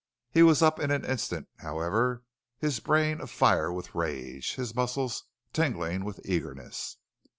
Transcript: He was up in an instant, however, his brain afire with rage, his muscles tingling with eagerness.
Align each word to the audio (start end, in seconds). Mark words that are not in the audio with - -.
He 0.31 0.41
was 0.41 0.63
up 0.63 0.79
in 0.79 0.89
an 0.89 1.05
instant, 1.05 1.47
however, 1.59 2.23
his 2.57 2.79
brain 2.79 3.21
afire 3.21 3.71
with 3.71 3.93
rage, 3.93 4.55
his 4.55 4.73
muscles 4.73 5.25
tingling 5.53 6.03
with 6.05 6.19
eagerness. 6.25 6.97